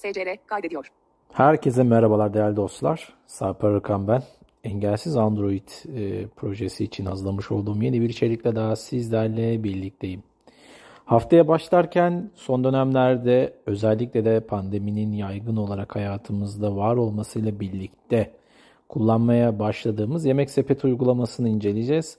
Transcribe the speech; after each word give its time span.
SCR 0.00 0.46
kaydediyor. 0.46 0.86
Herkese 1.32 1.82
merhabalar 1.82 2.34
değerli 2.34 2.56
dostlar. 2.56 3.14
Sarp 3.26 3.64
Arıkan 3.64 4.08
ben. 4.08 4.22
Engelsiz 4.64 5.16
Android 5.16 5.68
e, 5.96 6.26
projesi 6.26 6.84
için 6.84 7.04
hazırlamış 7.04 7.50
olduğum 7.50 7.82
yeni 7.82 8.00
bir 8.00 8.08
içerikle 8.08 8.56
daha 8.56 8.76
sizlerle 8.76 9.64
birlikteyim. 9.64 10.22
Haftaya 11.04 11.48
başlarken 11.48 12.30
son 12.34 12.64
dönemlerde 12.64 13.54
özellikle 13.66 14.24
de 14.24 14.40
pandeminin 14.40 15.12
yaygın 15.12 15.56
olarak 15.56 15.96
hayatımızda 15.96 16.76
var 16.76 16.96
olmasıyla 16.96 17.60
birlikte 17.60 18.30
kullanmaya 18.88 19.58
başladığımız 19.58 20.24
Yemek 20.24 20.50
Sepeti 20.50 20.86
uygulamasını 20.86 21.48
inceleyeceğiz. 21.48 22.18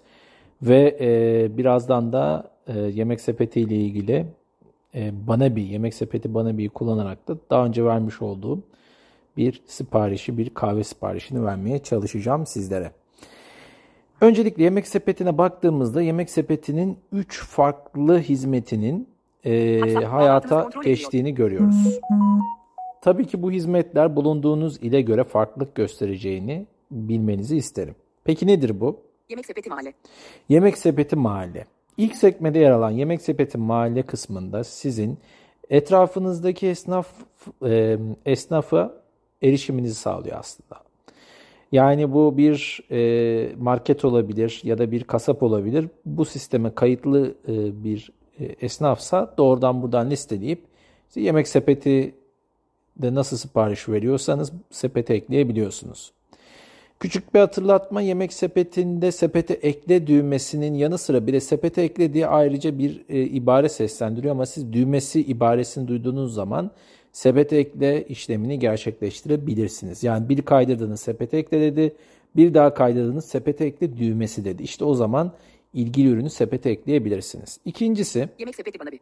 Ve 0.61 0.97
e, 1.01 1.57
birazdan 1.57 2.13
da 2.13 2.51
e, 2.67 2.79
Yemek 2.79 3.21
Sepeti 3.21 3.61
ile 3.61 3.75
ilgili 3.75 4.25
e, 4.95 5.27
Banabi, 5.27 5.61
Yemek 5.61 5.93
Sepeti 5.93 6.33
Banabi'yi 6.33 6.69
kullanarak 6.69 7.27
da 7.27 7.37
daha 7.49 7.65
önce 7.65 7.85
vermiş 7.85 8.21
olduğum 8.21 8.63
bir 9.37 9.61
siparişi, 9.65 10.37
bir 10.37 10.49
kahve 10.49 10.83
siparişini 10.83 11.45
vermeye 11.45 11.79
çalışacağım 11.79 12.45
sizlere. 12.45 12.91
Öncelikle 14.21 14.63
Yemek 14.63 14.87
Sepeti'ne 14.87 15.37
baktığımızda 15.37 16.01
Yemek 16.01 16.29
Sepeti'nin 16.29 16.97
3 17.11 17.43
farklı 17.43 18.19
hizmetinin 18.19 19.07
e, 19.45 19.79
hayata 19.93 20.69
geçtiğini 20.83 21.33
görüyoruz. 21.33 21.99
Tabii 23.01 23.27
ki 23.27 23.41
bu 23.41 23.51
hizmetler 23.51 24.15
bulunduğunuz 24.15 24.77
ile 24.77 25.01
göre 25.01 25.23
farklılık 25.23 25.75
göstereceğini 25.75 26.65
bilmenizi 26.91 27.57
isterim. 27.57 27.95
Peki 28.23 28.47
nedir 28.47 28.79
bu? 28.79 28.99
Yemek 29.29 29.45
sepeti 29.45 29.69
mahalle. 29.69 29.93
Yemek 30.49 30.77
Sepeti 30.77 31.15
Mahalle. 31.15 31.65
İlk 32.01 32.15
sekmede 32.15 32.59
yer 32.59 32.71
alan 32.71 32.91
Yemek 32.91 33.21
Sepeti 33.21 33.57
Mahalle 33.57 34.03
kısmında 34.03 34.63
sizin 34.63 35.17
etrafınızdaki 35.69 36.67
esnaf 36.67 37.07
e, 37.65 37.97
esnafa 38.25 38.93
erişiminizi 39.41 39.95
sağlıyor 39.95 40.39
aslında. 40.39 40.75
Yani 41.71 42.13
bu 42.13 42.37
bir 42.37 42.79
e, 42.91 43.55
market 43.55 44.05
olabilir 44.05 44.61
ya 44.63 44.77
da 44.77 44.91
bir 44.91 45.03
kasap 45.03 45.43
olabilir. 45.43 45.87
Bu 46.05 46.25
sisteme 46.25 46.75
kayıtlı 46.75 47.35
e, 47.47 47.83
bir 47.83 48.11
e, 48.39 48.45
esnafsa 48.45 49.33
doğrudan 49.37 49.81
buradan 49.81 50.09
listeleyip 50.09 50.65
yemek 51.15 51.47
sepeti 51.47 52.15
de 52.97 53.15
nasıl 53.15 53.37
sipariş 53.37 53.89
veriyorsanız 53.89 54.51
sepete 54.69 55.13
ekleyebiliyorsunuz. 55.13 56.11
Küçük 57.01 57.33
bir 57.33 57.39
hatırlatma 57.39 58.01
yemek 58.01 58.33
sepetinde 58.33 59.11
sepete 59.11 59.53
ekle 59.53 60.07
düğmesinin 60.07 60.73
yanı 60.73 60.97
sıra 60.97 61.27
bir 61.27 61.33
de 61.33 61.39
sepete 61.39 61.81
ekle 61.81 62.13
diye 62.13 62.27
ayrıca 62.27 62.77
bir 62.77 63.05
e, 63.09 63.21
ibare 63.21 63.69
seslendiriyor 63.69 64.31
ama 64.31 64.45
siz 64.45 64.73
düğmesi 64.73 65.21
ibaresini 65.21 65.87
duyduğunuz 65.87 66.33
zaman 66.33 66.71
sepete 67.11 67.57
ekle 67.57 68.07
işlemini 68.07 68.59
gerçekleştirebilirsiniz. 68.59 70.03
Yani 70.03 70.29
bir 70.29 70.41
kaydırdığınız 70.41 70.99
sepete 70.99 71.37
ekle 71.37 71.61
dedi, 71.61 71.95
bir 72.35 72.53
daha 72.53 72.73
kaydırdığınız 72.73 73.25
sepete 73.25 73.65
ekle 73.65 73.97
düğmesi 73.97 74.45
dedi. 74.45 74.63
İşte 74.63 74.85
o 74.85 74.93
zaman 74.93 75.31
ilgili 75.73 76.09
ürünü 76.09 76.29
sepete 76.29 76.69
ekleyebilirsiniz. 76.69 77.59
İkincisi 77.65 78.29
Yemek 78.39 78.55
sepeti 78.55 78.79
bana 78.79 78.91
bir. 78.91 78.99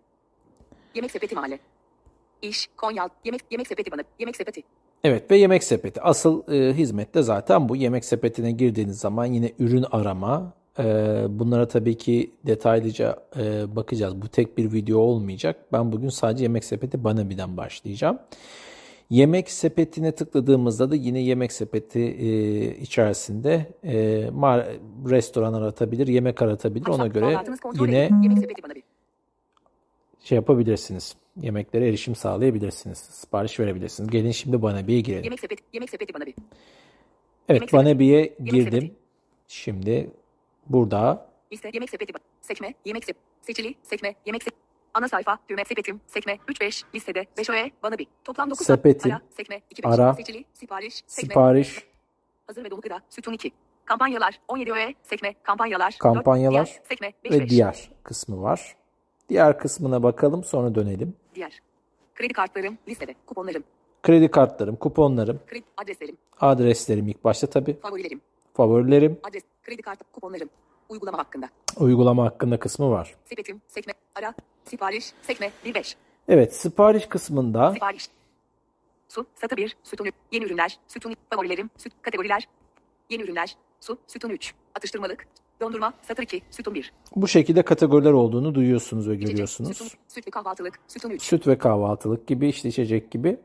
Yemek 0.95 1.11
sepeti 1.11 1.35
mahalle. 1.35 1.59
İş, 2.41 2.67
Konya, 2.77 3.09
yemek 3.25 3.41
yemek 3.51 3.67
sepeti 3.67 3.91
bana. 3.91 4.01
Yemek 4.19 4.35
sepeti. 4.35 4.63
Evet 5.03 5.31
ve 5.31 5.37
yemek 5.37 5.63
sepeti. 5.63 6.01
Asıl 6.01 6.53
e, 6.53 6.73
hizmet 6.73 7.13
de 7.15 7.21
zaten 7.23 7.69
bu. 7.69 7.75
Yemek 7.75 8.05
sepetine 8.05 8.51
girdiğiniz 8.51 8.99
zaman 8.99 9.25
yine 9.25 9.51
ürün 9.59 9.85
arama. 9.91 10.53
E, 10.79 10.83
bunlara 11.29 11.67
tabii 11.67 11.97
ki 11.97 12.31
detaylıca 12.45 13.15
e, 13.37 13.75
bakacağız. 13.75 14.21
Bu 14.21 14.27
tek 14.27 14.57
bir 14.57 14.73
video 14.73 14.99
olmayacak. 14.99 15.55
Ben 15.73 15.91
bugün 15.91 16.09
sadece 16.09 16.43
yemek 16.43 16.65
sepeti 16.65 17.03
bana 17.03 17.29
birden 17.29 17.57
başlayacağım. 17.57 18.19
Yemek 19.09 19.51
sepetine 19.51 20.11
tıkladığımızda 20.11 20.91
da 20.91 20.95
yine 20.95 21.19
yemek 21.19 21.51
sepeti 21.51 21.99
e, 21.99 22.75
içerisinde 22.77 23.65
e, 23.83 23.95
mar- 24.27 24.65
restoran 25.09 25.53
aratabilir, 25.53 26.07
yemek 26.07 26.41
aratabilir. 26.41 26.87
Ona 26.87 27.07
göre 27.07 27.25
yine 27.83 28.09
şey 30.23 30.35
yapabilirsiniz. 30.35 31.15
Yemeklere 31.41 31.87
erişim 31.89 32.15
sağlayabilirsiniz. 32.15 32.97
Sipariş 32.97 33.59
verebilirsiniz. 33.59 34.09
Gelin 34.09 34.31
şimdi 34.31 34.61
bana 34.61 34.87
bir 34.87 34.99
girelim. 34.99 35.23
Yemek 35.23 35.39
sepeti 35.39 35.63
yemek 35.73 35.89
sepeti 35.89 36.13
bana 36.13 36.25
bir. 36.25 36.33
Evet, 37.49 37.61
Yemek 37.61 37.73
bana 37.73 37.83
sepeti. 37.83 37.99
bir'e 37.99 38.15
Yemek 38.17 38.37
girdim. 38.51 38.71
sepeti. 38.81 38.95
Şimdi 39.47 40.09
burada 40.69 41.29
Liste 41.53 41.69
yemek 41.73 41.89
sepeti. 41.89 42.13
Sekme 42.41 42.73
yemek 42.85 43.03
sepeti. 43.05 43.25
Seçili 43.41 43.75
sekme 43.83 44.15
yemek 44.25 44.43
sepeti. 44.43 44.59
Ana 44.93 45.07
sayfa 45.07 45.39
düğme 45.49 45.65
sepetim 45.65 46.01
sekme 46.07 46.37
3 46.47 46.61
5 46.61 46.83
listede 46.95 47.25
5 47.37 47.49
öğe 47.49 47.71
bana 47.83 47.97
bir. 47.97 48.07
Toplam 48.23 48.49
9 48.51 48.67
Sepetim, 48.67 49.11
ara 49.11 49.21
sekme 49.37 49.61
2 49.69 49.83
5 49.83 49.91
ara, 49.93 50.13
seçili 50.13 50.45
sipariş 50.53 50.93
sekme 51.07 51.29
sipariş, 51.29 51.83
hazır 52.47 52.63
ve 52.63 52.71
dolu 52.71 52.81
gıda 52.81 53.01
sütun 53.09 53.33
2. 53.33 53.51
Kampanyalar 53.85 54.39
17 54.47 54.71
öğe 54.71 54.95
sekme 55.03 55.33
kampanyalar 55.43 55.95
kampanyalar 55.99 56.65
diğer, 56.65 56.81
sekme 56.89 57.13
5 57.23 57.31
ve 57.31 57.39
5 57.39 57.49
diğer 57.49 57.89
kısmı 58.03 58.41
var. 58.41 58.75
Diğer 59.29 59.59
kısmına 59.59 60.03
bakalım 60.03 60.43
sonra 60.43 60.75
dönelim. 60.75 61.13
diğer. 61.35 61.61
Kredi 62.15 62.33
kartlarım 62.33 62.77
listede 62.87 63.15
kuponlarım. 63.25 63.63
Kredi 64.03 64.31
kartlarım, 64.31 64.75
kuponlarım, 64.75 65.39
kredi 65.47 65.65
adreslerim. 65.77 66.17
Adreslerim 66.39 67.07
ilk 67.07 67.23
başta 67.23 67.47
tabii. 67.47 67.79
favorilerim. 67.79 68.21
Favorilerim, 68.53 69.19
adres 69.23 69.43
kredi 69.63 69.81
kartı 69.81 70.03
kuponlarım. 70.13 70.49
Uygulama 70.89 71.17
hakkında. 71.17 71.49
Uygulama 71.77 72.25
hakkında 72.25 72.59
kısmı 72.59 72.91
var. 72.91 73.15
sepetim 73.25 73.61
sekme 73.67 73.93
ara 74.15 74.33
sipariş 74.65 75.13
sekme 75.21 75.51
1 75.65 75.73
5 75.73 75.95
Evet, 76.27 76.55
sipariş 76.55 77.05
kısmında 77.05 77.73
sipariş. 77.73 78.09
Su 79.07 79.25
satı 79.35 79.57
1 79.57 79.77
sütun 79.83 80.07
yeni 80.31 80.45
ürünler 80.45 80.79
sütun 80.87 81.15
favorilerim 81.29 81.69
süt 81.77 81.93
kategoriler. 82.01 82.47
Yeni 83.09 83.23
ürünler 83.23 83.55
su 83.79 83.97
sütun 84.07 84.29
3 84.29 84.53
atıştırmalık 84.75 85.27
dondurma 85.61 85.93
satır 86.01 86.23
2 86.23 86.41
sütun 86.51 86.73
1 86.73 86.93
bu 87.15 87.27
şekilde 87.27 87.63
kategoriler 87.63 88.11
olduğunu 88.11 88.55
duyuyorsunuz 88.55 89.09
ve 89.09 89.13
İçecek, 89.13 89.31
görüyorsunuz. 89.31 89.77
Sütun, 89.77 89.99
süt 90.07 90.27
ve 90.27 90.31
kahvaltılık 90.31 90.79
sütun 90.87 91.09
3 91.09 91.21
Süt 91.21 91.47
ve 91.47 91.57
kahvaltılık 91.57 92.27
gibi, 92.27 92.47
işte 92.47 92.69
içecek 92.69 93.11
gibi. 93.11 93.37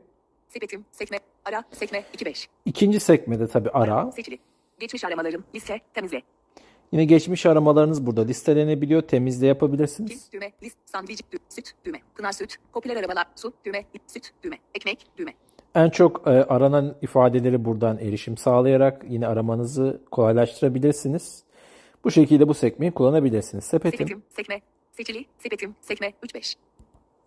sepetim 0.47 0.85
sekme 0.91 1.19
ara 1.45 1.63
sekme 1.71 2.03
2 2.13 2.25
5 2.25 2.49
İkinci 2.65 2.99
sekmede 2.99 3.47
tabii 3.47 3.69
ara. 3.69 4.11
seçili 4.11 4.39
geçmiş 4.79 5.05
aramalarım 5.05 5.43
liste 5.55 5.79
temizle 5.93 6.21
Yine 6.91 7.05
geçmiş 7.05 7.45
aramalarınız 7.45 8.05
burada 8.05 8.21
listelenebiliyor. 8.21 9.01
Temizle 9.01 9.39
Kim, 9.39 9.47
yapabilirsiniz. 9.47 10.29
düğme, 10.33 10.51
list, 10.63 10.77
sandviç, 10.85 11.21
dü, 11.31 11.37
süt, 11.49 11.71
düğme, 11.85 11.99
pınar 12.15 12.31
süt, 12.31 12.55
popüler 12.73 12.97
arabalar, 12.97 13.25
su, 13.35 13.53
düğme, 13.65 13.83
süt, 14.07 14.31
düğme, 14.43 14.57
ekmek, 14.75 15.05
düğme. 15.17 15.33
En 15.75 15.89
çok 15.89 16.27
e, 16.27 16.29
aranan 16.29 16.95
ifadeleri 17.01 17.65
buradan 17.65 17.97
erişim 17.97 18.37
sağlayarak 18.37 19.05
yine 19.09 19.27
aramanızı 19.27 20.01
kolaylaştırabilirsiniz. 20.11 21.43
Bu 22.05 22.11
şekilde 22.11 22.47
bu 22.47 22.53
sekmeyi 22.53 22.91
kullanabilirsiniz. 22.91 23.63
Sepetim. 23.63 23.97
Sepetim, 23.97 24.23
sekme, 24.35 24.61
seçili, 24.91 25.25
sepetim, 25.39 25.75
sekme, 25.81 26.13
3-5. 26.23 26.55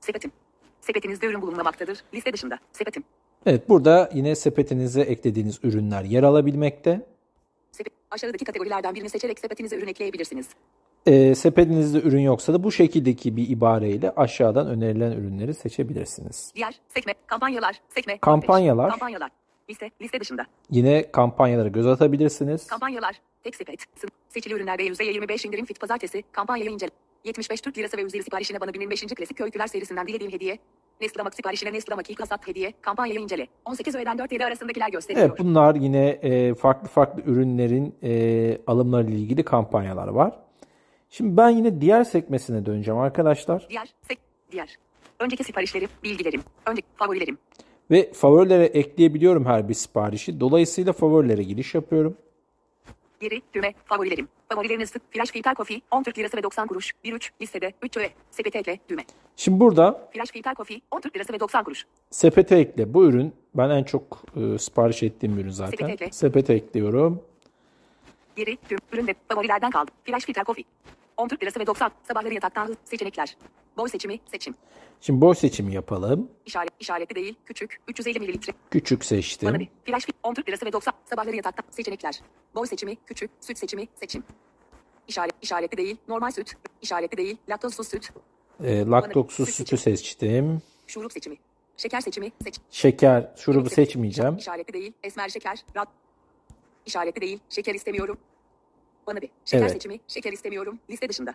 Sepetim. 0.00 0.32
Sepetinizde 0.80 1.26
ürün 1.26 1.42
bulunmamaktadır. 1.42 1.98
Liste 2.14 2.32
dışında. 2.32 2.58
Sepetim. 2.72 3.04
Evet 3.46 3.68
burada 3.68 4.10
yine 4.14 4.34
sepetinize 4.34 5.00
eklediğiniz 5.00 5.60
ürünler 5.62 6.02
yer 6.04 6.22
alabilmekte. 6.22 7.06
Sepet, 7.72 7.92
aşağıdaki 8.10 8.44
kategorilerden 8.44 8.94
birini 8.94 9.10
seçerek 9.10 9.38
sepetinize 9.38 9.76
ürün 9.76 9.86
ekleyebilirsiniz. 9.86 10.48
E, 11.06 11.34
sepetinizde 11.34 11.98
ürün 11.98 12.20
yoksa 12.20 12.52
da 12.52 12.64
bu 12.64 12.72
şekildeki 12.72 13.36
bir 13.36 13.48
ibareyle 13.48 14.10
aşağıdan 14.10 14.66
önerilen 14.66 15.12
ürünleri 15.12 15.54
seçebilirsiniz. 15.54 16.52
Diğer, 16.56 16.80
sekme, 16.88 17.14
kampanyalar, 17.26 17.80
sekme, 17.88 18.18
Kampanyalar. 18.18 18.84
15. 18.84 18.90
Kampanyalar. 18.90 19.30
Liste, 19.70 19.90
liste 20.02 20.20
dışında. 20.20 20.46
Yine 20.70 21.10
kampanyalara 21.12 21.68
göz 21.68 21.86
atabilirsiniz. 21.86 22.66
Kampanyalar, 22.66 23.20
sın, 23.96 24.10
seçili 24.28 24.54
ürünlerde 24.54 24.86
%25 24.86 25.46
indirim 25.46 25.64
fit 25.64 25.80
pazartesi, 25.80 26.22
kampanyayı 26.32 26.70
incele. 26.70 26.90
75 27.24 27.60
Türk 27.60 27.78
lirası 27.78 27.96
ve 27.96 28.02
üzeri 28.02 28.22
siparişine 28.22 28.60
bana 28.60 28.74
1005. 28.74 29.06
klasik 29.06 29.36
köyküler 29.36 29.66
serisinden 29.66 30.06
dilediğim 30.06 30.32
hediye. 30.32 30.58
Nestle 31.00 31.18
Damak 31.18 31.34
siparişine 31.34 31.72
Nestle 31.72 31.90
Damak 31.90 32.10
ilk 32.10 32.20
hasat 32.20 32.48
hediye. 32.48 32.72
Kampanyayı 32.80 33.20
incele. 33.20 33.46
18 33.64 33.94
öğeden 33.94 34.18
4 34.18 34.32
7 34.32 34.44
arasındakiler 34.44 34.88
gösteriliyor. 34.88 35.28
Evet 35.28 35.38
bunlar 35.38 35.74
yine 35.74 36.08
e, 36.08 36.54
farklı 36.54 36.88
farklı 36.88 37.22
ürünlerin 37.22 37.94
e, 38.02 38.58
alımları 38.66 39.10
ile 39.10 39.16
ilgili 39.16 39.44
kampanyalar 39.44 40.08
var. 40.08 40.38
Şimdi 41.10 41.36
ben 41.36 41.50
yine 41.50 41.80
diğer 41.80 42.04
sekmesine 42.04 42.66
döneceğim 42.66 43.00
arkadaşlar. 43.00 43.66
Diğer, 43.70 43.88
sek, 44.08 44.18
diğer. 44.52 44.76
Önceki 45.20 45.44
siparişlerim, 45.44 45.88
bilgilerim, 46.04 46.42
önceki 46.66 46.86
favorilerim. 46.96 47.38
Ve 47.90 48.12
favorilere 48.12 48.64
ekleyebiliyorum 48.64 49.46
her 49.46 49.68
bir 49.68 49.74
siparişi. 49.74 50.40
Dolayısıyla 50.40 50.92
favorilere 50.92 51.42
giriş 51.42 51.74
yapıyorum. 51.74 52.16
Geri, 53.20 53.42
düğme, 53.54 53.74
favorilerim. 53.84 54.28
Favorileriniz 54.48 54.92
flash 55.10 55.30
filter 55.30 55.54
coffee, 55.54 55.80
10 55.90 56.02
Türk 56.02 56.18
lirası 56.18 56.36
ve 56.36 56.42
90 56.42 56.66
kuruş. 56.66 56.92
1-3, 57.04 57.30
listede, 57.42 57.72
3 57.82 57.96
öğe, 57.96 58.10
sepete 58.30 58.58
ekle, 58.58 58.78
düğme. 58.88 59.04
Şimdi 59.36 59.60
burada 59.60 60.08
Flash 60.12 60.30
filter 60.30 60.54
coffee, 60.54 60.80
10 60.90 61.00
Türk 61.00 61.16
lirası 61.16 61.32
ve 61.32 61.40
90 61.40 61.64
kuruş. 61.64 61.86
sepete 62.10 62.56
ekle. 62.58 62.94
Bu 62.94 63.04
ürün 63.06 63.32
ben 63.54 63.70
en 63.70 63.84
çok 63.84 64.22
e, 64.36 64.58
sipariş 64.58 65.02
ettiğim 65.02 65.38
ürün 65.38 65.50
zaten. 65.50 65.70
Sepete 65.70 65.92
ekle. 65.92 66.12
Sepete 66.12 66.54
ekliyorum. 66.54 67.22
Geri, 68.36 68.58
düğme, 68.70 68.78
ürün 68.92 69.06
ve 69.06 69.14
favorilerden 69.28 69.70
kaldı. 69.70 69.90
Flash 70.04 70.24
filter 70.24 70.44
coffee. 70.44 70.64
10 71.18 71.28
Türk 71.28 71.42
lirası 71.42 71.60
ve 71.60 71.66
90. 71.66 71.90
Sabahları 72.08 72.34
yataktan 72.34 72.76
seçenekler. 72.84 73.36
Boy 73.76 73.88
seçimi, 73.88 74.18
seçim. 74.30 74.54
Şimdi 75.00 75.20
boy 75.20 75.34
seçimi 75.34 75.74
yapalım. 75.74 76.30
İşaret, 76.46 76.70
işaretli 76.80 77.14
değil, 77.14 77.34
küçük, 77.46 77.80
350 77.88 78.20
mililitre. 78.20 78.52
Küçük 78.70 79.00
Bana 79.00 79.04
seçtim. 79.06 79.58
bir. 79.58 79.68
Flash 79.84 80.04
fit, 80.04 80.14
10 80.22 80.34
Türk 80.34 80.48
lirası 80.48 80.66
ve 80.66 80.72
90. 80.72 80.94
Sabahları 81.04 81.36
yataktan 81.36 81.64
seçenekler. 81.70 82.20
Boy 82.54 82.66
seçimi, 82.66 82.96
küçük, 83.06 83.30
süt 83.40 83.58
seçimi, 83.58 83.88
seçim. 83.94 84.24
İşaret, 85.08 85.32
işaretli 85.42 85.76
değil, 85.76 85.96
normal 86.08 86.30
süt. 86.30 86.54
İşaretli 86.82 87.16
değil, 87.16 87.36
laktozsuz 87.48 87.88
süt. 87.88 88.10
E, 88.64 88.86
laktozsuz 88.86 89.48
sütü 89.48 89.76
seçtim. 89.76 90.62
Şurup 90.86 91.12
seçimi. 91.12 91.36
Şeker 91.76 92.00
seçimi, 92.00 92.32
seç. 92.44 92.54
Şeker, 92.70 93.30
şurubu 93.36 93.68
seçimi. 93.68 93.86
seçmeyeceğim. 93.86 94.36
İşaretli 94.36 94.72
değil, 94.72 94.92
esmer 95.02 95.28
şeker, 95.28 95.64
rat. 95.76 95.88
İşaretli 96.86 97.20
değil, 97.20 97.38
şeker 97.48 97.74
istemiyorum. 97.74 98.18
Bana 99.08 99.20
bir. 99.22 99.30
Şeker 99.44 99.62
Evet. 99.62 99.72
seçimi, 99.72 99.98
şeker 100.08 100.32
istemiyorum. 100.32 100.78
Liste 100.90 101.08
dışında. 101.08 101.34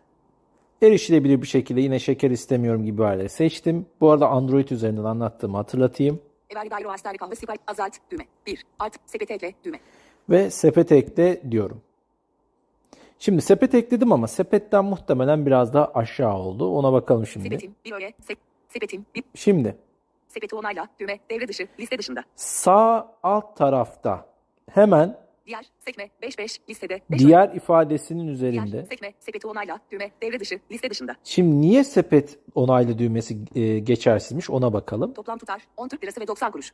Erişilebilir 0.81 1.41
bir 1.41 1.47
şekilde 1.47 1.81
yine 1.81 1.99
şeker 1.99 2.31
istemiyorum 2.31 2.85
gibi 2.85 3.03
hale 3.03 3.29
seçtim. 3.29 3.85
Bu 4.01 4.11
arada 4.11 4.27
Android 4.29 4.69
üzerinden 4.69 5.03
anlattığımı 5.03 5.57
hatırlatayım. 5.57 6.21
Every 6.49 6.69
Dairo 6.71 6.89
Hastane 6.89 7.17
Kahve 7.17 7.35
Sipariş 7.35 7.61
Azalt 7.67 7.93
düğme. 8.11 8.23
1. 8.47 8.63
Art 8.79 8.95
sepete 9.05 9.33
ekle 9.33 9.53
düğme. 9.63 9.79
Ve 10.29 10.49
sepet 10.49 10.91
ekle 10.91 11.51
diyorum. 11.51 11.81
Şimdi 13.19 13.41
sepet 13.41 13.75
ekledim 13.75 14.11
ama 14.11 14.27
sepetten 14.27 14.85
muhtemelen 14.85 15.45
biraz 15.45 15.73
daha 15.73 15.91
aşağı 15.93 16.37
oldu. 16.37 16.67
Ona 16.77 16.93
bakalım 16.93 17.27
şimdi. 17.27 17.43
Sepetim 17.45 17.75
bir 17.85 17.91
öyle. 17.91 18.13
Sep, 18.27 18.37
sepetim 18.69 19.05
bir. 19.15 19.23
Şimdi 19.35 19.75
Sepeti 20.27 20.55
onayla 20.55 20.87
düğme. 20.99 21.19
Devre 21.29 21.47
dışı. 21.47 21.67
Liste 21.79 21.97
dışında. 21.97 22.23
sağ 22.35 23.11
alt 23.23 23.57
tarafta 23.57 24.25
hemen 24.71 25.22
Diğer 25.45 25.65
sekme 25.79 26.09
5 26.21 26.37
5 26.37 26.59
listede. 26.69 27.01
5 27.11 27.19
diğer 27.19 27.55
ifadesinin 27.55 28.23
Diğer 28.23 28.33
üzerinde. 28.33 28.85
sekme 28.85 29.13
sepeti 29.19 29.47
onayla 29.47 29.79
düğme. 29.91 30.11
Devre 30.21 30.39
dışı. 30.39 30.59
Liste 30.71 30.89
dışında. 30.89 31.15
Şimdi 31.23 31.61
niye 31.61 31.83
sepet 31.83 32.39
onaylı 32.55 32.97
düğmesi 32.97 33.37
e, 33.55 33.79
geçersizmiş 33.79 34.49
ona 34.49 34.73
bakalım. 34.73 35.13
Toplam 35.13 35.37
tutar 35.37 35.61
10 35.77 35.87
Türk 35.87 36.03
lirası 36.03 36.21
ve 36.21 36.27
90 36.27 36.51
kuruş. 36.51 36.73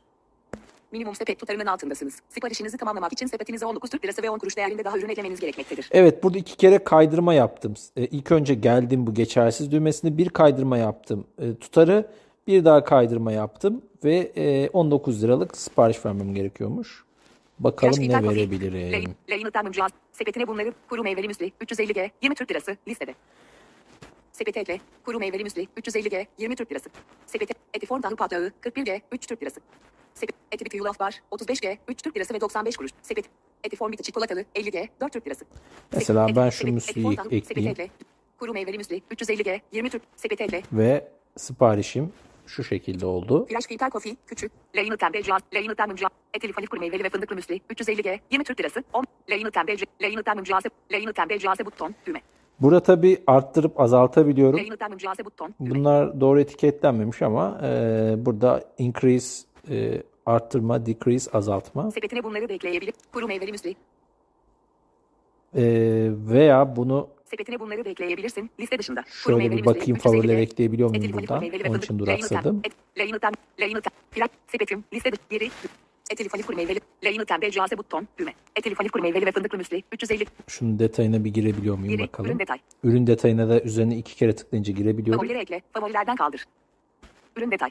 Minimum 0.92 1.14
sepet 1.14 1.38
tutarının 1.38 1.66
altındasınız. 1.66 2.20
Siparişinizi 2.28 2.76
tamamlamak 2.76 3.12
için 3.12 3.26
sepetinize 3.26 3.66
19 3.66 3.90
Türk 3.90 4.04
lirası 4.04 4.22
ve 4.22 4.30
10 4.30 4.38
kuruş 4.38 4.56
değerinde 4.56 4.84
daha 4.84 4.98
ürün 4.98 5.08
eklemeniz 5.08 5.40
gerekmektedir. 5.40 5.88
Evet 5.92 6.22
burada 6.22 6.38
iki 6.38 6.56
kere 6.56 6.84
kaydırma 6.84 7.34
yaptım. 7.34 7.74
E, 7.96 8.04
ilk 8.06 8.32
önce 8.32 8.54
geldim 8.54 9.06
bu 9.06 9.14
geçersiz 9.14 9.70
düğmesini 9.72 10.18
bir 10.18 10.28
kaydırma 10.28 10.78
yaptım. 10.78 11.26
E, 11.38 11.54
tutarı 11.54 12.10
bir 12.46 12.64
daha 12.64 12.84
kaydırma 12.84 13.32
yaptım 13.32 13.82
ve 14.04 14.32
e, 14.36 14.68
19 14.68 15.22
liralık 15.22 15.56
sipariş 15.56 16.06
vermem 16.06 16.34
gerekiyormuş. 16.34 17.04
Bakalım 17.60 17.94
Flash 17.94 18.08
ne 18.08 18.28
verebilirim. 18.28 19.72
Cihaz. 19.72 19.90
Sepetine 20.12 20.48
bunları 20.48 20.72
kuru 20.88 21.02
meyveli 21.02 21.28
müsli 21.28 21.52
350G 21.60 22.10
20 22.22 22.34
Türk 22.34 22.50
lirası 22.50 22.76
listede. 22.88 23.14
Sepete 24.32 24.60
ekle. 24.60 24.80
Kuru 25.04 25.18
meyveli 25.18 25.44
müsli 25.44 25.68
350G 25.76 26.26
20 26.38 26.56
Türk 26.56 26.70
lirası. 26.70 26.90
Sepete 27.26 27.54
etiform 27.74 28.00
tahıl 28.00 28.16
patlağı 28.16 28.52
41G 28.62 29.00
3 29.12 29.26
Türk 29.26 29.42
lirası. 29.42 29.60
Sepet 30.14 30.36
eti 30.52 30.64
bitkü 30.64 30.78
yulaf 30.78 31.00
var 31.00 31.20
35G 31.32 31.78
3 31.88 32.02
Türk 32.02 32.16
lirası 32.16 32.34
ve 32.34 32.40
95 32.40 32.76
kuruş. 32.76 32.90
Sepet 33.02 33.24
etiform 33.64 33.92
biti 33.92 34.02
çikolatalı 34.02 34.44
50G 34.54 34.88
4 35.00 35.12
Türk 35.12 35.26
lirası. 35.26 35.44
Mesela 35.92 36.26
Sepet- 36.26 36.36
ben 36.36 36.50
şu 36.50 36.72
müsliyi 36.72 37.16
sepete 37.16 37.36
ekleyeyim. 37.36 37.70
ekle. 37.72 37.90
Kuru 38.38 38.52
meyveli 38.52 38.78
müsli 38.78 39.02
350G 39.10 39.60
20 39.72 39.90
Türk 39.90 40.02
sepete 40.16 40.44
ekle. 40.44 40.62
Ve 40.72 41.08
siparişim 41.36 42.12
şu 42.50 42.64
şekilde 42.64 43.06
oldu. 43.06 43.46
Flash 43.46 43.66
filter 43.66 43.90
coffee 43.90 44.16
küçük. 44.26 44.52
Lane'ı 44.76 44.96
tembe 44.96 45.22
cihaz. 45.22 45.42
Lane'ı 45.54 45.74
tembe 45.74 45.96
cihaz. 45.96 46.12
Eteli 46.34 46.52
falif 46.52 46.68
kuru 46.68 46.80
meyveli 46.80 47.04
ve 47.04 47.10
fındıklı 47.10 47.36
müsli 47.36 47.60
350G 47.70 48.20
20 48.30 48.44
Türk 48.44 48.60
lirası. 48.60 48.84
10. 48.92 49.04
Lane'ı 49.30 49.50
tembe 49.50 49.76
cihaz. 49.76 49.94
Lane'ı 50.02 50.22
tembe 50.22 50.44
cihaz. 50.44 50.62
Lane'ı 50.92 51.12
tembe 51.12 51.38
cihaz 51.38 51.58
buton 51.66 51.94
düğme. 52.06 52.20
Burada 52.60 52.80
tabii 52.80 53.22
arttırıp 53.26 53.80
azaltabiliyorum. 53.80 54.60
Bunlar 55.60 56.20
doğru 56.20 56.40
etiketlenmemiş 56.40 57.22
ama 57.22 57.60
e, 57.62 58.14
burada 58.18 58.64
increase 58.78 59.46
e, 59.70 60.02
arttırma, 60.26 60.86
decrease 60.86 61.30
azaltma 61.30 61.90
Sepetine 61.90 62.24
bunları 62.24 62.48
da 62.48 62.52
ekleyebilir. 62.52 62.94
Kuru 63.12 63.26
meyveli 63.26 63.52
müsli. 63.52 63.70
E, 65.54 65.62
veya 66.28 66.76
bunu 66.76 67.08
Sepetine 67.30 67.60
bunları 67.60 67.84
da 67.84 67.88
ekleyebilirsin. 67.88 68.50
Liste 68.60 68.78
dışında. 68.78 69.04
Şöyle 69.24 69.50
bir 69.50 69.64
bakayım 69.64 69.96
350G. 69.96 70.00
favorileri 70.00 70.40
ekleyebiliyor 70.40 70.90
muyum 70.90 71.12
buradan? 71.12 71.44
Onun 71.68 71.78
için 71.78 71.98
duraksadım. 71.98 72.62
Lane'ı 72.98 73.18
tem. 73.20 73.32
Flash 74.10 74.30
sepetim. 74.46 74.84
Liste 74.92 75.12
dışı. 75.12 75.20
Geri. 75.30 75.50
Eteli 76.10 76.28
falif 76.28 76.46
kuru 76.46 76.56
meyveli. 76.56 76.80
Tembe 77.26 77.50
cihaz 77.50 77.70
buton 77.78 78.08
düğme. 78.18 78.32
Eteli 78.56 78.74
falif 78.74 78.92
kuru 78.92 79.02
meyveli 79.02 79.26
ve 79.26 79.32
fındıklı 79.32 79.58
müsli 79.58 79.82
350. 79.92 80.24
Şunun 80.46 80.78
detayına 80.78 81.24
bir 81.24 81.30
girebiliyor 81.30 81.78
muyum 81.78 81.96
Geri. 81.96 82.08
bakalım. 82.08 82.30
Ürün 82.30 82.38
detay. 82.38 82.58
Ürün 82.84 83.06
detayına 83.06 83.48
da 83.48 83.60
üzerine 83.60 83.96
iki 83.96 84.16
kere 84.16 84.36
tıklayınca 84.36 84.72
girebiliyorum. 84.72 85.20
Favorileri 85.20 85.42
ekle. 85.42 85.62
Favorilerden 85.72 86.16
kaldır. 86.16 86.44
Ürün 87.36 87.50
detay. 87.50 87.70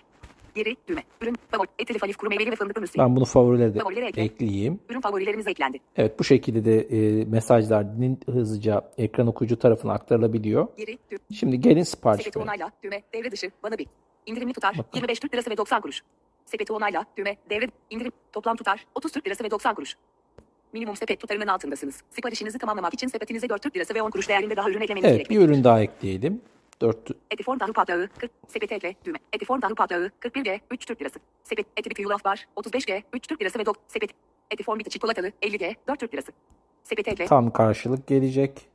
Geri 0.56 0.76
düğme. 0.88 1.04
Ürün 1.22 1.36
favori. 1.52 1.68
Eteli 1.80 1.98
falif 1.98 2.18
kuru 2.18 2.30
meyveli 2.30 2.52
ve 2.52 2.56
fındıklı 2.56 2.82
müsli. 2.82 3.00
Ben 3.00 3.16
bunu 3.16 3.26
favorilere 3.26 3.74
de 3.74 3.80
Favorileri 3.80 4.06
ekle. 4.06 4.22
ekleyeyim. 4.22 4.80
Ürün 4.90 5.02
favorileriniz 5.02 5.48
eklendi. 5.48 5.78
Evet 5.98 6.20
bu 6.20 6.24
şekilde 6.24 6.66
de 6.66 6.80
e, 6.82 7.26
mesajlar 7.26 7.86
hızlıca 8.28 8.92
ekran 8.98 9.28
okuyucu 9.28 9.60
tarafına 9.60 9.94
aktarılabiliyor. 9.94 10.68
Geri 10.78 10.98
düğme. 11.12 11.20
Şimdi 11.34 11.60
gelin 11.62 11.84
sipariş 11.84 12.18
Sepeti 12.24 12.40
verin. 12.40 12.48
onayla. 12.48 12.72
Düğme. 12.84 13.04
Devre 13.14 13.32
dışı. 13.32 13.52
Bana 13.64 13.78
bir. 13.78 13.88
İndirimli 14.26 14.54
tutar. 14.54 14.72
Bakalım. 14.78 14.90
25 14.96 15.20
Türk 15.20 15.34
lirası 15.34 15.50
ve 15.50 15.58
90 15.58 15.82
kuruş. 15.82 16.02
Sepeti 16.46 16.74
onayla. 16.74 17.06
Düğme. 17.18 17.38
Devre. 17.50 17.68
indirim. 17.90 18.12
Toplam 18.34 18.56
tutar. 18.58 18.86
30 18.96 19.12
Türk 19.12 19.28
lirası 19.28 19.44
ve 19.44 19.52
90 19.52 19.76
kuruş. 19.76 19.96
Minimum 20.74 20.96
sepet 20.96 21.20
tutarının 21.20 21.48
altındasınız. 21.48 22.02
Siparişinizi 22.10 22.58
tamamlamak 22.58 22.94
için 22.94 23.08
sepetinize 23.08 23.50
4 23.50 23.62
Türk 23.64 23.76
lirası 23.76 23.94
ve 23.96 24.02
10 24.02 24.10
kuruş 24.10 24.30
değerinde 24.30 24.56
daha 24.56 24.70
ürün 24.70 24.82
eklemeniz 24.82 25.06
Evet 25.06 25.14
bir 25.20 25.24
gerekmektedir. 25.26 25.50
ürün 25.54 25.64
daha 25.64 25.82
ekleyelim. 25.82 26.42
4 26.82 26.98
Etiform 27.32 27.58
tahıl 27.58 27.74
patlağı. 27.74 28.10
40. 28.18 28.32
Sepeti 28.48 28.76
ekle. 28.76 28.96
Düğme. 29.06 29.18
Etiform 29.34 29.60
tahıl 29.60 29.76
patlağı. 29.76 30.12
41G. 30.22 30.60
3 30.72 30.86
Türk 30.86 31.02
lirası. 31.02 31.20
Sepet. 31.44 31.66
Eti 31.78 31.90
bitkü 31.90 32.04
yulaf 32.04 32.26
var. 32.26 32.48
35G. 32.56 33.04
3 33.14 33.28
Türk 33.28 33.42
lirası 33.42 33.60
ve 33.60 33.66
9. 33.66 33.84
Sepet. 33.88 34.10
Etiform 34.52 34.80
biti 34.80 34.90
çikolatalı. 34.90 35.28
50G. 35.42 35.76
4 35.88 36.00
Türk 36.00 36.14
lirası. 36.14 36.32
Sepeti 36.84 37.12
ekle. 37.12 37.26
tam 37.26 37.52
karşılık 37.52 38.08
gelecek. 38.08 38.70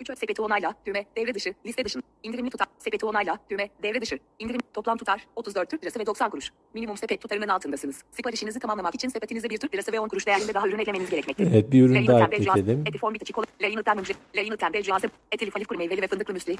3 0.00 0.18
sepeti 0.18 0.42
onayla, 0.42 0.74
düğme, 0.86 1.04
devre 1.16 1.34
dışı, 1.34 1.54
liste 1.66 1.84
dışı, 1.84 2.00
indirimli 2.22 2.50
tutar, 2.50 2.66
sepeti 2.78 3.06
onayla, 3.06 3.38
düğme, 3.50 3.68
devre 3.82 4.00
dışı, 4.00 4.18
indirim, 4.38 4.60
toplam 4.74 4.98
tutar, 4.98 5.26
34 5.36 5.70
Türk 5.70 5.82
lirası 5.82 5.98
ve 5.98 6.06
90 6.06 6.30
kuruş. 6.30 6.50
Minimum 6.74 6.96
sepet 6.96 7.20
tutarının 7.20 7.48
altındasınız. 7.48 8.02
Siparişinizi 8.12 8.60
tamamlamak 8.60 8.94
için 8.94 9.08
sepetinize 9.08 9.50
1 9.50 9.58
Türk 9.58 9.74
lirası 9.74 9.92
ve 9.92 10.00
10 10.00 10.08
kuruş 10.08 10.26
değerinde 10.26 10.54
daha 10.54 10.68
ürün 10.68 10.78
eklemeniz 10.78 11.10
gerekmektedir. 11.10 11.50
Evet 11.52 11.72
bir 11.72 11.82
ürün 11.82 12.06
daha 12.06 12.24
ekledim. 12.24 12.84
Etiform 12.86 13.14
biti 13.14 13.24
çikolata, 13.24 13.52
layını 13.62 13.82
tembe 13.82 14.02
layını 14.36 14.56
tembe 14.56 14.82
cihazı, 14.82 15.10
etili 15.32 15.50
falif 15.50 15.68
kuru 15.68 15.78
meyveli 15.78 16.02
ve 16.02 16.06
fındıklı 16.06 16.34
müsli, 16.34 16.56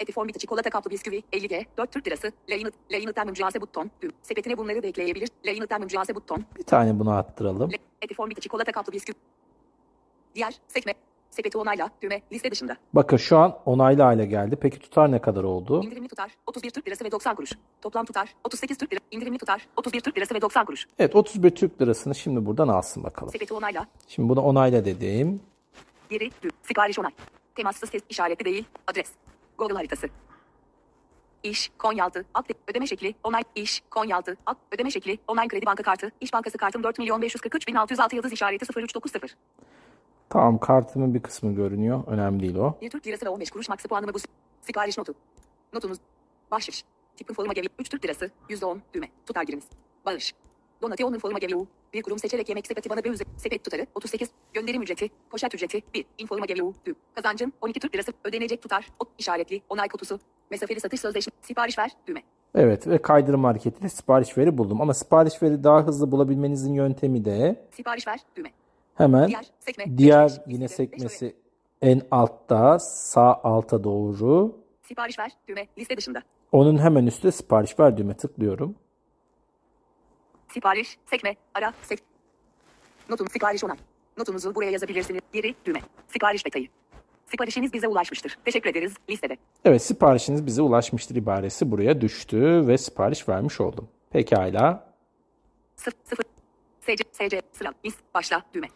etiform 0.00 0.28
biti 0.28 0.38
çikolata 0.38 0.70
kaplı 0.70 0.90
bisküvi, 0.90 1.22
50G, 1.32 1.64
4 1.78 1.92
Türk 1.92 2.06
lirası, 2.06 2.32
layını, 2.50 2.70
layını 2.92 3.12
tembe 3.12 3.34
cihazı 3.34 3.60
buton. 3.60 3.90
Sepetine 4.22 4.58
bunları 4.58 4.82
da 4.82 4.86
ekleyebilir, 4.86 5.28
layını 5.46 5.66
tembe 5.66 5.88
cihazı 5.88 6.14
buton, 6.14 6.44
Bir 6.58 6.62
tane 6.62 6.98
bunu 6.98 7.10
attıralım. 7.10 7.70
Etiform 8.02 8.30
biti 8.30 8.40
çikolata 8.40 8.72
kaplı 8.72 8.92
bisküvi. 8.92 9.16
Diğer, 10.34 10.54
sekme, 10.68 10.94
sepeti 11.34 11.58
onayla, 11.58 11.90
düğme, 12.02 12.22
liste 12.32 12.50
dışında. 12.50 12.76
Bakın 12.92 13.16
şu 13.16 13.38
an 13.38 13.58
onaylı 13.66 14.02
hale 14.02 14.26
geldi. 14.26 14.56
Peki 14.60 14.78
tutar 14.78 15.12
ne 15.12 15.20
kadar 15.20 15.44
oldu? 15.44 15.82
İndirimli 15.84 16.08
tutar 16.08 16.30
31 16.46 16.70
Türk 16.70 16.86
lirası 16.86 17.04
ve 17.04 17.10
90 17.10 17.34
kuruş. 17.36 17.52
Toplam 17.82 18.04
tutar 18.04 18.34
38 18.44 18.78
Türk 18.78 18.92
lirası. 18.92 19.04
İndirimli 19.10 19.38
tutar 19.38 19.66
31 19.76 20.00
Türk 20.00 20.16
lirası 20.16 20.34
ve 20.34 20.40
90 20.40 20.64
kuruş. 20.64 20.86
Evet 20.98 21.16
31 21.16 21.50
Türk 21.50 21.82
lirasını 21.82 22.14
şimdi 22.14 22.46
buradan 22.46 22.68
alsın 22.68 23.04
bakalım. 23.04 23.32
Sepeti 23.32 23.54
onayla. 23.54 23.86
Şimdi 24.08 24.28
bunu 24.28 24.40
onayla 24.40 24.84
dedim. 24.84 25.40
Geri 26.10 26.30
dü. 26.42 26.48
Sipariş 26.62 26.98
onay. 26.98 27.10
Temassız 27.54 27.90
test 27.90 28.04
işaretli 28.08 28.44
değil. 28.44 28.64
Adres. 28.86 29.10
Google 29.58 29.74
haritası. 29.74 30.08
İş, 31.42 31.70
Konyaaltı, 31.78 32.24
Ak, 32.34 32.46
ödeme 32.68 32.86
şekli, 32.86 33.14
onay, 33.24 33.42
iş, 33.54 33.82
Konyaaltı, 33.90 34.36
Ak, 34.46 34.56
ödeme 34.72 34.90
şekli, 34.90 35.18
online 35.28 35.48
kredi 35.48 35.66
banka 35.66 35.82
kartı, 35.82 36.10
İş 36.20 36.32
Bankası 36.32 36.58
kartım 36.58 36.82
4 36.82 36.98
milyon 36.98 37.22
543 37.22 37.68
bin 37.68 37.74
606 37.74 38.16
yıldız 38.16 38.32
işareti 38.32 38.80
0390. 38.80 39.30
Tamam 40.28 40.58
kartımın 40.58 41.14
bir 41.14 41.22
kısmı 41.22 41.54
görünüyor. 41.54 42.02
Önemli 42.06 42.40
değil 42.42 42.56
o. 42.56 42.74
1 42.80 42.90
Türk 42.90 43.06
lirası 43.06 43.26
ve 43.26 43.30
15 43.30 43.50
kuruş 43.50 43.68
maksı 43.68 43.88
puanımı 43.88 44.14
bu. 44.14 44.18
Sipariş 44.60 44.98
notu. 44.98 45.14
Notunuz. 45.72 45.98
Bahşiş. 46.50 46.84
Tipin 47.16 47.34
forma 47.34 47.52
geliyor. 47.52 47.70
3 47.78 47.88
Türk 47.88 48.04
lirası. 48.04 48.30
%10 48.48 48.78
düğme. 48.94 49.08
Tutar 49.26 49.42
giriniz. 49.42 49.64
Bağış. 50.06 50.34
Donation'un 50.82 51.18
forma 51.18 51.38
geliyor. 51.38 51.66
Bir 51.94 52.02
kurum 52.02 52.18
seçerek 52.18 52.48
yemek 52.48 52.66
sepeti 52.66 52.90
bana 52.90 53.04
bir 53.04 53.10
üzeri. 53.10 53.28
Sepet 53.36 53.64
tutarı 53.64 53.86
38. 53.94 54.30
Gönderim 54.52 54.82
ücreti. 54.82 55.08
Poşet 55.30 55.54
ücreti 55.54 55.82
1. 55.94 56.04
Informa 56.18 56.46
geliyor. 56.46 56.74
Düğüm. 56.86 56.96
Kazancın 57.14 57.52
12 57.60 57.80
Türk 57.80 57.94
lirası. 57.94 58.12
Ödenecek 58.24 58.62
tutar. 58.62 58.88
O 59.00 59.04
işaretli. 59.18 59.62
Onay 59.68 59.88
kutusu. 59.88 60.20
Mesafeli 60.50 60.80
satış 60.80 61.00
sözleşme. 61.00 61.32
Sipariş 61.42 61.78
ver. 61.78 61.90
Düğme. 62.06 62.22
Evet 62.54 62.86
ve 62.86 63.02
kaydırma 63.02 63.48
hareketiyle 63.48 63.88
sipariş 63.88 64.38
veri 64.38 64.58
buldum. 64.58 64.80
Ama 64.80 64.94
sipariş 64.94 65.42
veri 65.42 65.64
daha 65.64 65.86
hızlı 65.86 66.12
bulabilmenizin 66.12 66.74
yöntemi 66.74 67.24
de 67.24 67.66
Sipariş 67.70 68.06
ver. 68.06 68.20
Düğme. 68.36 68.50
Hemen 68.94 69.28
Diğer 69.28 69.46
sekme. 69.60 69.98
diğer 69.98 70.24
beş, 70.24 70.38
beş, 70.38 70.42
yine 70.46 70.64
liste, 70.64 70.82
beş 70.82 70.90
sekmesi 70.90 71.36
en 71.82 72.02
altta 72.10 72.78
sağ 72.78 73.34
alta 73.42 73.84
doğru. 73.84 74.56
Sipariş 74.82 75.18
ver. 75.18 75.32
Düğme. 75.48 75.66
Liste 75.78 75.96
dışında. 75.96 76.22
Onun 76.52 76.78
hemen 76.78 77.06
üstte 77.06 77.32
sipariş 77.32 77.80
ver 77.80 77.96
düğme 77.96 78.14
tıklıyorum. 78.16 78.74
Sipariş, 80.52 80.98
sekme, 81.10 81.36
ara, 81.54 81.72
sek. 81.82 81.98
Notun 83.10 83.26
sipariş 83.26 83.64
onay. 83.64 83.76
Notunuzu 84.18 84.54
buraya 84.54 84.70
yazabilirsiniz. 84.70 85.20
Geri, 85.32 85.54
düğme. 85.64 85.80
Sipariş 86.08 86.46
detayı. 86.46 86.68
Siparişiniz 87.26 87.72
bize 87.72 87.88
ulaşmıştır. 87.88 88.38
Teşekkür 88.44 88.70
ederiz. 88.70 88.94
Listede. 89.10 89.36
Evet 89.64 89.82
siparişiniz 89.82 90.46
bize 90.46 90.62
ulaşmıştır 90.62 91.16
ibaresi 91.16 91.70
buraya 91.70 92.00
düştü 92.00 92.66
ve 92.66 92.78
sipariş 92.78 93.28
vermiş 93.28 93.60
oldum. 93.60 93.88
Pekala. 94.10 94.86
0 95.76 95.92
0 96.04 96.24
SC 96.84 97.04
SC 97.12 97.42
sıra 97.52 97.72
mis 97.84 97.94
başla 98.14 98.42
düğme. 98.54 98.66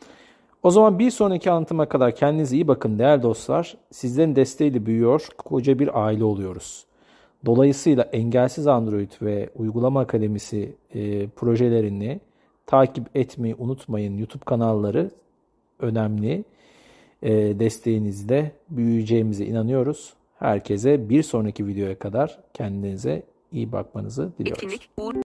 O 0.62 0.70
zaman 0.70 0.98
bir 0.98 1.10
sonraki 1.10 1.50
anlatıma 1.50 1.88
kadar 1.88 2.14
kendinize 2.14 2.56
iyi 2.56 2.68
bakın 2.68 2.98
değerli 2.98 3.22
dostlar. 3.22 3.76
Sizlerin 3.90 4.36
desteğiyle 4.36 4.86
büyüyor, 4.86 5.28
koca 5.38 5.78
bir 5.78 6.04
aile 6.04 6.24
oluyoruz. 6.24 6.84
Dolayısıyla 7.46 8.02
Engelsiz 8.02 8.66
Android 8.66 9.10
ve 9.22 9.50
Uygulama 9.56 10.00
Akademisi 10.00 10.76
e, 10.94 11.26
projelerini 11.28 12.20
takip 12.66 13.16
etmeyi 13.16 13.54
unutmayın. 13.54 14.18
YouTube 14.18 14.44
kanalları 14.44 15.10
önemli. 15.78 16.44
E, 17.22 17.32
desteğinizle 17.58 18.52
büyüyeceğimize 18.70 19.44
inanıyoruz. 19.44 20.14
Herkese 20.38 21.08
bir 21.08 21.22
sonraki 21.22 21.66
videoya 21.66 21.98
kadar 21.98 22.38
kendinize 22.54 23.22
iyi 23.52 23.72
bakmanızı 23.72 24.32
diliyoruz. 24.38 24.62
Etkinlik 24.64 24.88